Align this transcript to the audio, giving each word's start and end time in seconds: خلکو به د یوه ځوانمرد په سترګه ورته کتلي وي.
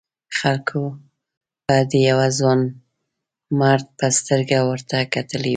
خلکو 0.37 0.81
به 1.65 1.77
د 1.91 1.93
یوه 2.09 2.27
ځوانمرد 2.37 3.85
په 3.97 4.07
سترګه 4.17 4.57
ورته 4.69 4.95
کتلي 5.13 5.43
وي. 5.49 5.49